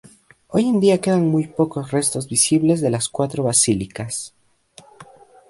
[0.47, 4.33] Hoy en día quedan muy pocos restos visibles de las cuatro basílicas.